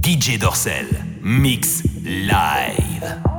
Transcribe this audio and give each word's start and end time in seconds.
DJ 0.00 0.38
Dorsel, 0.38 0.86
mix 1.22 1.82
live. 2.04 3.33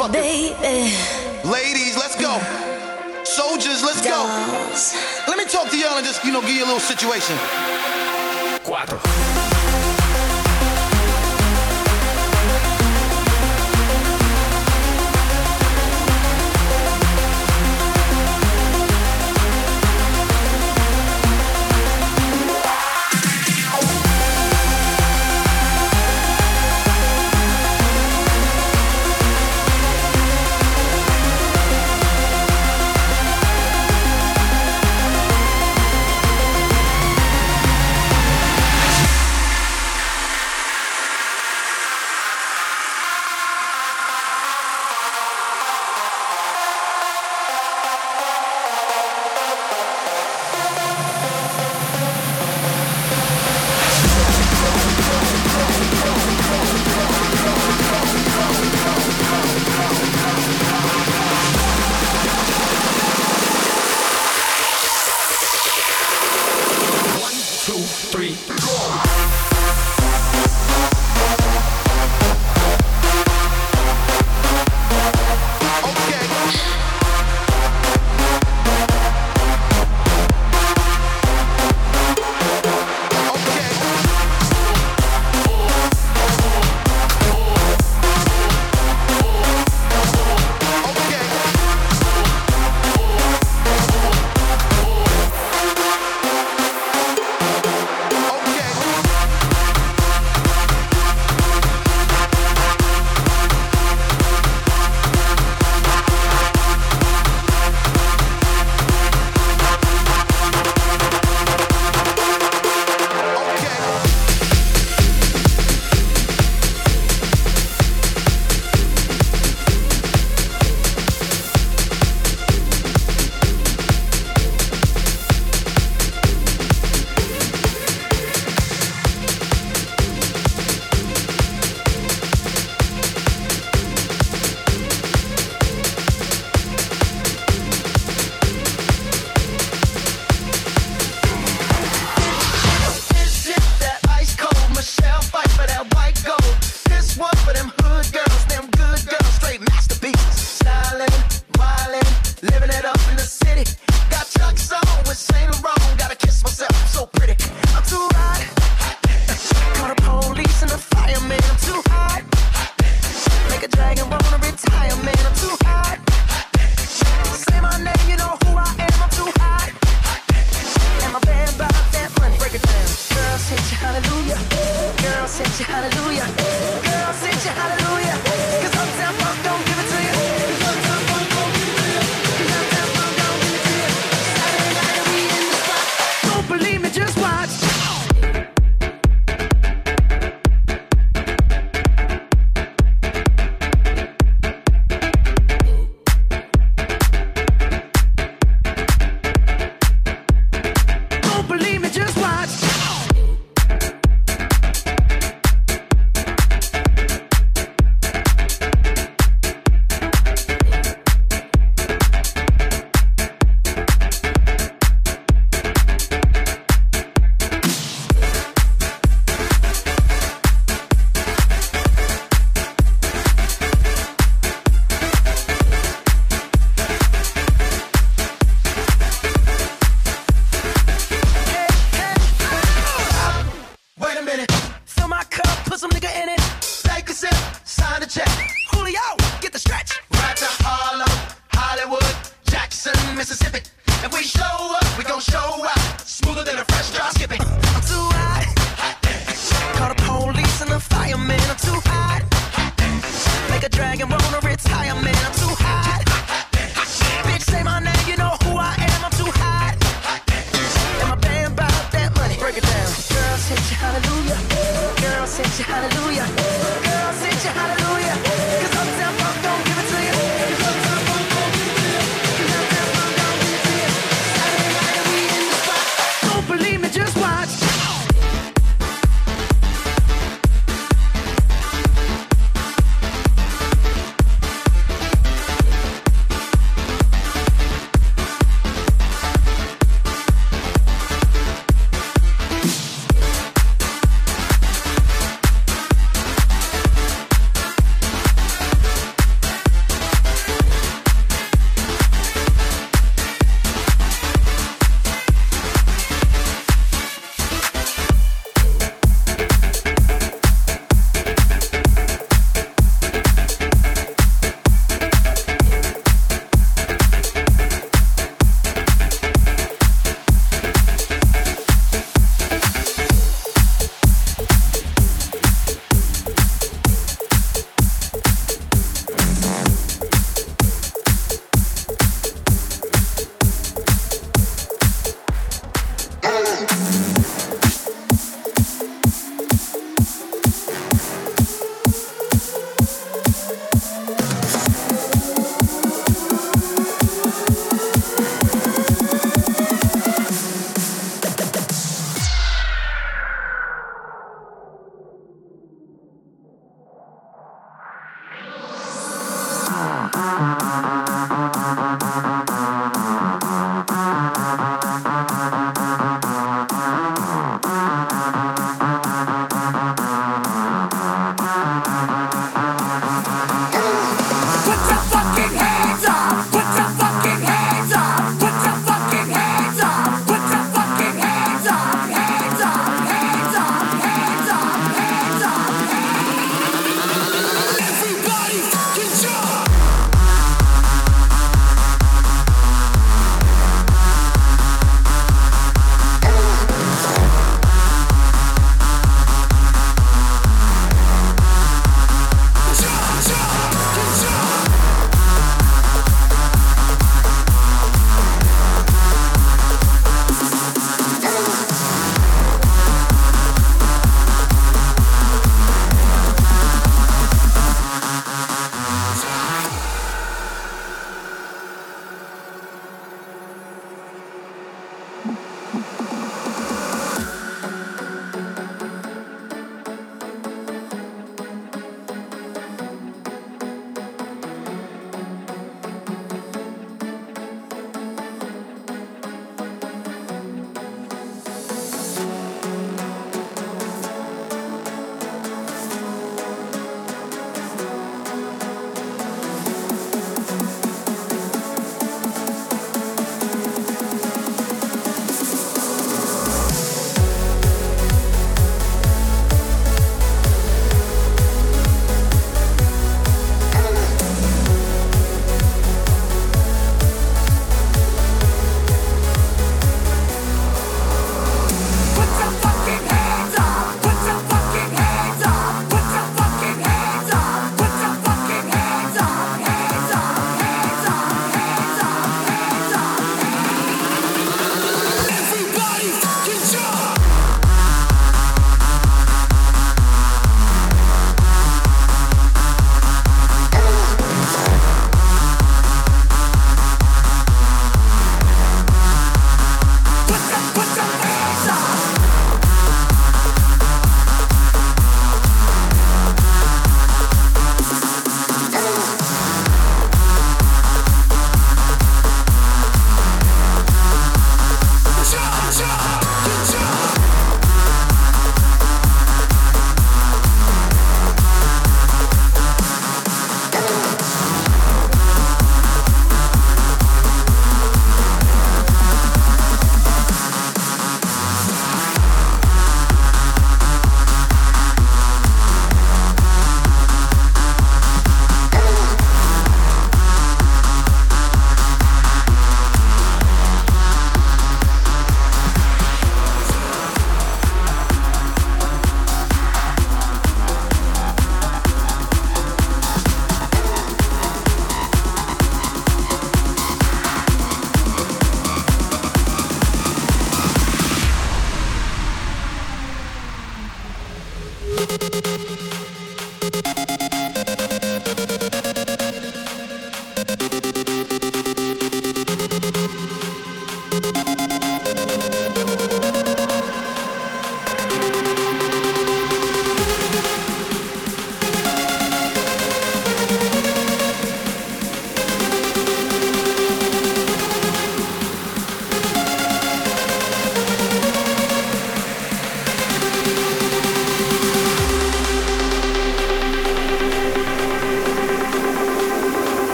motherfucker. 0.00 0.12
Baby. 0.12 0.96
Ladies, 1.48 1.96
let's 1.96 2.16
go. 2.16 2.38
Soldiers, 3.24 3.82
let's 3.82 4.02
go. 4.02 4.24
Let 5.28 5.38
me 5.38 5.44
talk 5.44 5.70
to 5.70 5.78
y'all 5.78 5.96
and 5.96 6.06
just, 6.06 6.24
you 6.24 6.32
know, 6.32 6.40
give 6.40 6.50
you 6.50 6.64
a 6.64 6.66
little 6.66 6.80
situation. 6.80 7.36
Cuatro. 8.64 9.29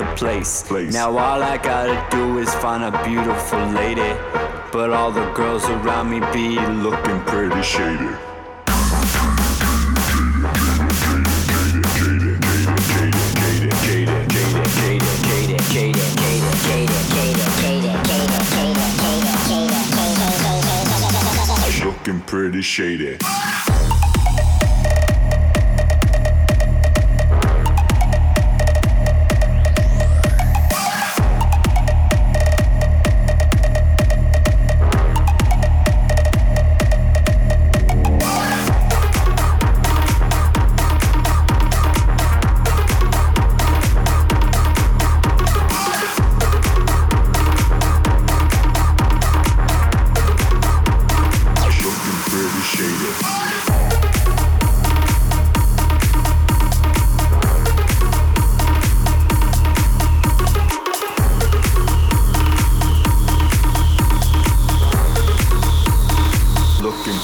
The 0.00 0.14
place. 0.16 0.62
place. 0.62 0.94
Now 0.94 1.10
all 1.10 1.42
I 1.42 1.58
gotta 1.58 2.06
do 2.10 2.38
is 2.38 2.52
find 2.54 2.82
a 2.82 3.04
beautiful 3.04 3.60
lady, 3.66 4.16
but 4.72 4.90
all 4.90 5.12
the 5.12 5.30
girls 5.32 5.64
around 5.64 6.08
me 6.08 6.20
be 6.32 6.58
looking 6.58 7.20
pretty 7.24 7.62
shady. 7.62 8.08
Looking 21.84 22.20
pretty 22.22 22.62
shady. 22.62 23.18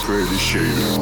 pretty 0.02 0.36
barely. 0.38 0.98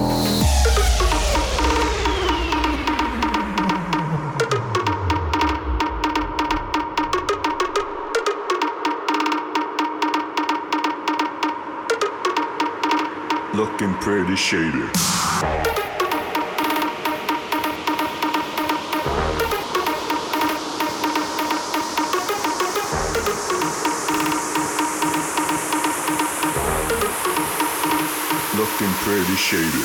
Looking 13.54 13.94
pretty 13.94 14.36
shady. 14.36 15.93
Pretty 29.04 29.36
shady. 29.36 29.84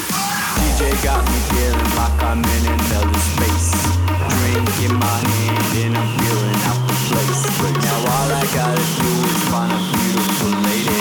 DJ 0.55 0.95
got 1.03 1.19
me 1.27 1.39
feeling 1.51 1.91
like 1.99 2.23
I'm 2.23 2.39
in 2.39 2.63
another 2.71 3.19
space. 3.19 3.75
Drink 4.07 4.71
in 4.87 4.95
my 4.95 5.17
hand 5.27 5.75
and 5.83 5.97
I'm 5.97 6.09
feeling 6.19 6.59
out 6.71 6.79
the 6.87 6.95
place. 7.11 7.41
But 7.59 7.75
now 7.83 7.99
all 8.15 8.29
I 8.31 8.45
gotta 8.55 8.85
do 9.03 9.11
is 9.27 9.43
find 9.51 9.71
a 9.75 9.81
beautiful 9.91 10.51
lady. 10.63 10.99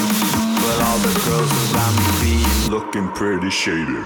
But 0.58 0.76
all 0.82 0.98
the 0.98 1.14
girls 1.30 1.52
around 1.70 1.94
me 1.94 2.10
be 2.18 2.34
looking 2.74 3.06
pretty 3.14 3.50
shady. 3.50 4.02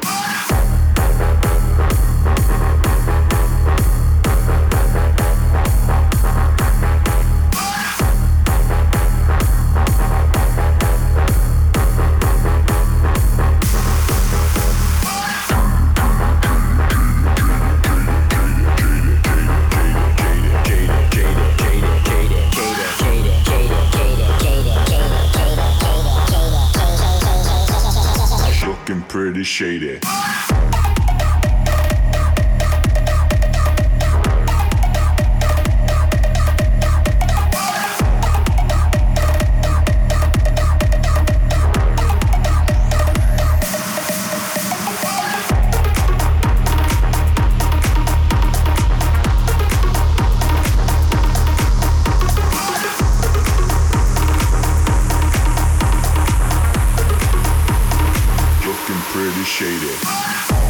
Natural. 59.15 60.62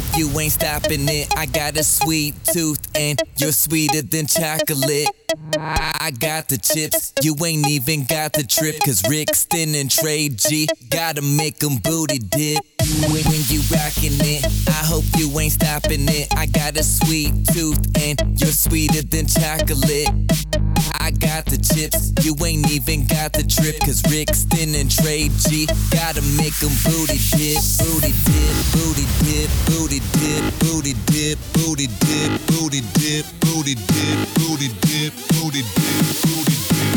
Hope 0.00 0.18
you 0.18 0.40
ain't 0.40 0.52
stopping 0.52 1.08
it. 1.08 1.36
I 1.36 1.46
got 1.46 1.76
a 1.76 1.84
sweet 1.84 2.34
tooth 2.44 2.80
and 2.94 3.20
you're 3.36 3.52
sweeter 3.52 4.02
than 4.02 4.26
chocolate. 4.26 5.08
I 5.62 6.10
got 6.18 6.48
the 6.48 6.56
chips, 6.56 7.12
you 7.20 7.36
ain't 7.44 7.68
even 7.68 8.04
got 8.04 8.32
the 8.32 8.44
trip. 8.44 8.80
Cause 8.80 9.02
Rixton 9.02 9.78
and 9.78 9.90
Trey 9.90 10.30
G 10.30 10.66
gotta 10.88 11.20
make 11.20 11.58
them 11.58 11.76
booty 11.76 12.18
dip. 12.18 12.64
When, 13.12 13.24
you 13.48 13.60
rockin' 13.70 14.16
it, 14.24 14.44
I 14.68 14.82
hope 14.88 15.04
you 15.16 15.28
ain't 15.38 15.52
stopping 15.52 16.08
it. 16.08 16.28
I 16.34 16.46
got 16.46 16.76
a 16.76 16.82
sweet 16.82 17.32
tooth 17.52 17.78
and 18.00 18.40
you're 18.40 18.52
sweeter 18.52 19.02
than 19.02 19.26
chocolate. 19.26 20.08
I 20.98 21.10
got 21.10 21.44
the 21.44 21.58
chips, 21.60 22.12
you 22.24 22.34
ain't 22.44 22.70
even 22.70 23.06
got 23.06 23.32
the 23.32 23.44
trip. 23.44 23.78
Cause 23.80 24.00
Rixton 24.08 24.80
and 24.80 24.90
Trey 24.90 25.28
G 25.44 25.66
gotta 25.92 26.22
make 26.40 26.56
them 26.56 26.72
booty 26.88 27.20
dip, 27.36 27.60
booty 27.84 28.12
dip, 28.24 28.56
booty 28.72 29.06
dip, 29.28 29.50
booty 29.68 30.00
dip, 30.16 30.42
booty 30.60 30.89
dip, 31.30 31.38
booty 31.52 31.86
dip, 31.86 32.46
booty 32.46 32.80
dip, 32.94 33.24
booty 33.40 33.74
dip, 33.74 34.16
booty 34.34 34.68
dip, 34.80 35.12
booty 35.38 35.62
dip, 35.62 36.12
booty 36.22 36.54
dip, 36.56 36.89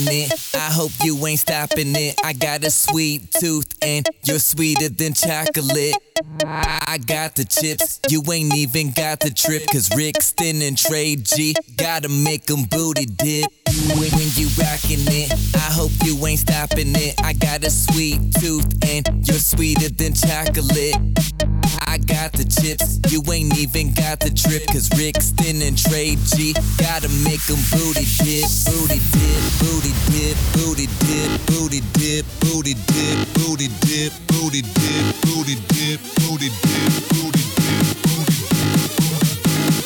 it, 0.00 0.32
I 0.54 0.70
hope 0.72 0.92
you 1.02 1.26
ain't 1.26 1.40
stopping 1.40 1.94
it. 1.96 2.20
I 2.24 2.32
got 2.32 2.64
a 2.64 2.70
sweet 2.70 3.30
tooth 3.32 3.72
and 3.82 4.08
you're 4.24 4.38
sweeter 4.38 4.88
than 4.88 5.14
chocolate. 5.14 5.94
I 6.44 6.98
got 7.04 7.36
the 7.36 7.44
chips, 7.44 8.00
you 8.08 8.22
ain't 8.32 8.54
even 8.54 8.92
got 8.92 9.20
the 9.20 9.30
trip. 9.30 9.62
Cause 9.72 9.88
Rixton 9.90 10.66
and 10.66 10.76
Trey 10.78 11.16
G 11.16 11.54
gotta 11.76 12.08
make 12.08 12.50
'em 12.50 12.64
booty 12.64 13.06
dip. 13.06 13.50
When, 13.88 14.10
when 14.14 14.30
you 14.38 14.48
rockin' 14.58 15.02
it, 15.10 15.32
I 15.56 15.68
hope 15.74 15.90
you 16.04 16.14
ain't 16.26 16.38
stopping 16.38 16.94
it. 16.94 17.14
I 17.22 17.32
got 17.32 17.64
a 17.64 17.70
sweet 17.70 18.20
tooth 18.38 18.66
and 18.86 19.04
you're 19.26 19.38
sweeter 19.38 19.88
than 19.88 20.14
chocolate. 20.14 20.94
I 21.86 21.98
got 21.98 22.32
the 22.32 22.46
chips, 22.46 23.00
you 23.12 23.20
ain't 23.32 23.58
even 23.58 23.92
got 23.92 24.20
the 24.20 24.30
trip. 24.30 24.62
Cause 24.68 24.88
Rixton 24.90 25.66
and 25.66 25.76
Trey 25.76 26.16
G 26.30 26.54
gotta 26.78 27.08
make 27.26 27.42
'em 27.50 27.58
booty 27.74 28.06
dip, 28.22 28.46
booty 28.70 29.00
dip, 29.12 29.42
booty 29.60 29.92
dip, 30.14 30.36
booty 30.54 30.86
dip, 31.02 31.26
booty 31.50 31.80
dip, 31.92 32.24
booty 32.40 32.74
dip, 32.86 33.24
booty 33.42 33.66
dip, 33.82 34.12
booty 34.30 34.62
dip, 34.62 35.10
booty 35.26 35.52
dip, 35.74 36.00
booty 36.16 36.48
dip, 36.62 36.88
booty 37.10 37.44
dip, 37.50 37.84
booty 37.98 38.30
dip. 38.30 38.62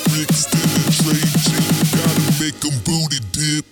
Brixton 0.07 0.69
and 0.79 0.93
Trey 0.95 1.27
G, 1.43 1.49
gotta 1.97 2.23
make 2.39 2.61
'em 2.63 2.77
booty 2.85 3.21
dip. 3.33 3.66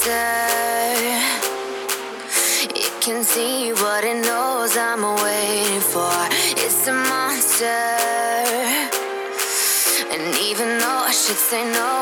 monster. 0.00 0.20
It 2.74 3.00
can 3.00 3.24
see 3.24 3.72
what 3.72 4.04
it 4.04 4.24
knows 4.24 4.76
I'm 4.76 5.02
waiting 5.02 5.80
for. 5.80 6.12
It's 6.56 6.86
a 6.86 6.92
monster. 6.92 7.66
And 10.12 10.36
even 10.36 10.78
though 10.78 11.04
I 11.06 11.12
should 11.12 11.36
say 11.36 11.64
no. 11.72 11.99